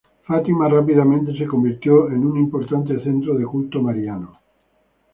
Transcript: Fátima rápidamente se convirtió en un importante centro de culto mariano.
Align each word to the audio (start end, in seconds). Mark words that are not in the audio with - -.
Fátima 0.23 0.67
rápidamente 0.67 1.31
se 1.37 1.45
convirtió 1.45 2.07
en 2.09 2.25
un 2.25 2.35
importante 2.35 2.99
centro 3.03 3.35
de 3.35 3.45
culto 3.45 3.83
mariano. 3.83 4.39